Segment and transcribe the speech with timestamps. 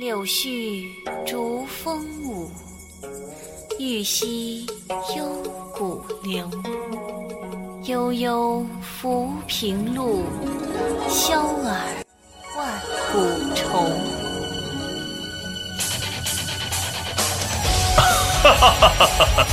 [0.00, 0.86] 柳絮
[1.26, 2.50] 逐风舞，
[3.78, 4.64] 玉溪
[5.14, 5.26] 幽
[5.74, 6.50] 谷流。
[7.84, 10.24] 悠悠浮萍路，
[11.06, 11.78] 萧耳
[12.56, 12.80] 万
[13.12, 13.90] 古愁。
[18.42, 19.46] 哈哈哈哈哈！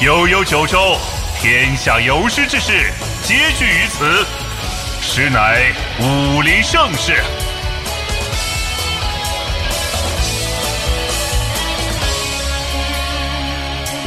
[0.00, 0.96] 悠悠九州，
[1.38, 2.90] 天下有诗之士
[3.24, 4.24] 皆聚于此，
[5.02, 5.70] 实乃
[6.00, 7.22] 武林盛世。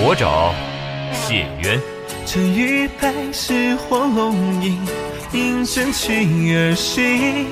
[0.05, 0.53] 我找
[1.13, 1.79] 谢渊。
[2.25, 4.77] 沉鱼白石火龙吟，
[5.31, 7.47] 饮鸩去而行。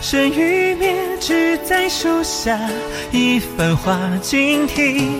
[0.00, 2.56] 生与灭，只在树下，
[3.10, 5.10] 一番花惊啼。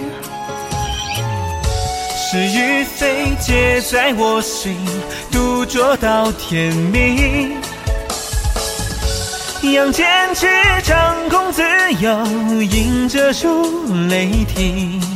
[2.30, 4.76] 是与非，皆在我心，
[5.32, 7.56] 独酌到天明。
[9.72, 10.06] 杨坚
[10.36, 10.46] 持，
[10.84, 11.62] 张公自
[11.98, 12.24] 有，
[12.62, 15.15] 饮者如雷霆。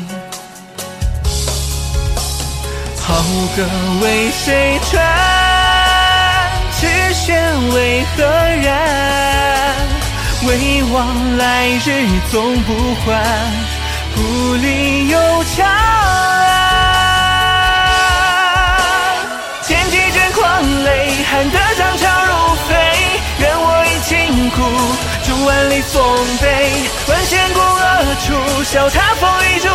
[3.11, 3.25] 好
[3.57, 3.67] 歌
[4.01, 5.03] 为谁传？
[6.73, 8.71] 痴弦为何燃？
[10.47, 13.21] 唯望来日总不还，
[14.15, 15.19] 故里有
[15.57, 16.47] 长安。
[19.63, 22.33] 千骑卷狂雷，撼得张潮如
[22.69, 22.71] 飞。
[23.41, 24.57] 愿我以金箍
[25.27, 25.99] 筑万里丰
[26.41, 26.47] 碑，
[27.09, 28.29] 万险故而出，
[28.63, 29.69] 笑他风雨逐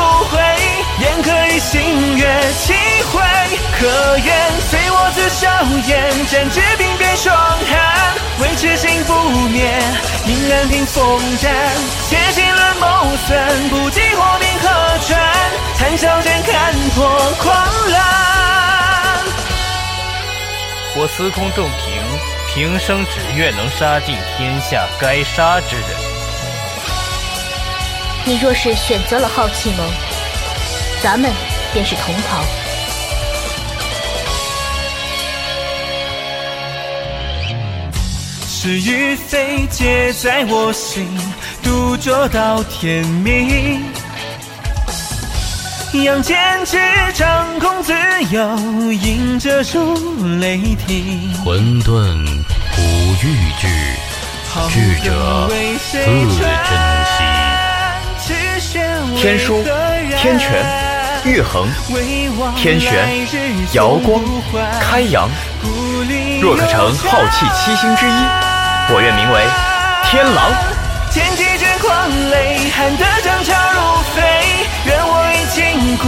[1.26, 1.32] 回。
[1.32, 2.24] 宴客与星月
[2.60, 2.74] 齐
[3.12, 3.22] 会，
[3.80, 5.50] 可愿随我自笑
[5.88, 9.14] 颜，展翅并变霜寒，为痴心不
[9.50, 9.66] 灭，
[10.28, 11.52] 迎安平风战。
[12.10, 14.70] 且行论谋算，不计火并河
[15.08, 15.20] 川，
[15.78, 17.08] 谈笑间看破
[17.42, 17.56] 狂
[17.90, 17.96] 澜。
[20.98, 22.02] 我司空仲平，
[22.54, 25.90] 平生只愿能杀尽天下该杀之人。
[28.28, 30.05] 你若是选择了好气盟。
[31.06, 31.32] 咱们
[31.72, 32.42] 便是同袍。
[38.48, 41.08] 是与非，皆在我心，
[41.62, 43.84] 独酌到天明。
[45.94, 46.36] 杨坚
[46.66, 46.80] 持，
[47.14, 47.94] 张公自
[48.32, 49.94] 有，饮者如
[50.40, 50.58] 雷
[50.88, 51.32] 霆。
[51.44, 52.26] 混沌
[52.74, 52.82] 普
[53.22, 53.68] 欲聚，
[54.72, 55.48] 聚者
[55.92, 56.34] 自珍
[57.06, 57.22] 惜。
[59.22, 59.64] 天书，
[60.20, 60.95] 天权。
[61.26, 61.68] 玉衡、
[62.56, 63.10] 天玄、
[63.74, 64.22] 瑶光、
[64.80, 65.28] 开阳，
[66.40, 68.26] 若可成浩气七星之一，
[68.94, 69.44] 我愿名为
[70.08, 70.54] 天狼。
[71.12, 73.80] 天地卷狂雷，撼得张潮如
[74.14, 74.22] 飞。
[74.86, 76.06] 愿我以金箍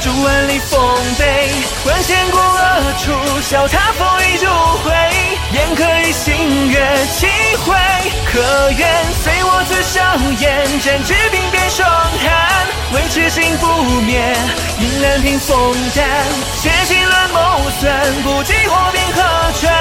[0.00, 0.80] 筑万里丰
[1.18, 1.50] 碑，
[1.84, 3.12] 万险故而出，
[3.42, 4.46] 笑他风雨逐
[4.82, 4.94] 回。
[5.52, 7.26] 宴客与星月齐
[7.58, 7.76] 辉，
[8.32, 10.00] 可愿随我自笑
[10.40, 11.12] 颜，展翅
[11.76, 11.86] 鬓边霜
[12.22, 13.66] 寒，为痴心不
[14.00, 14.34] 灭，
[14.80, 16.08] 迎安平风战。
[16.56, 19.22] 血浸乱谋算，不计火并河
[19.60, 19.74] 川，